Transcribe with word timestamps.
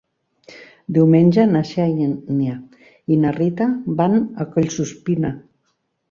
Diumenge 0.95 1.43
na 1.49 1.59
Xènia 1.71 2.55
i 3.15 3.17
na 3.25 3.33
Rita 3.35 3.67
van 3.99 4.17
a 4.21 4.47
Collsuspina. 4.55 5.31